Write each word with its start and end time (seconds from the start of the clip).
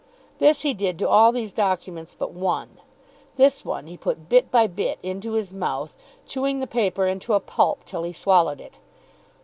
This 0.39 0.61
he 0.61 0.73
did 0.73 0.97
to 0.97 1.07
all 1.07 1.31
these 1.31 1.53
documents 1.53 2.15
but 2.17 2.31
one. 2.33 2.79
This 3.35 3.63
one 3.63 3.85
he 3.85 3.97
put 3.97 4.29
bit 4.29 4.49
by 4.49 4.65
bit 4.65 4.97
into 5.03 5.33
his 5.33 5.53
mouth, 5.53 5.95
chewing 6.25 6.59
the 6.59 6.65
paper 6.65 7.05
into 7.05 7.33
a 7.35 7.39
pulp 7.39 7.85
till 7.85 8.01
he 8.01 8.11
swallowed 8.11 8.59
it. 8.59 8.79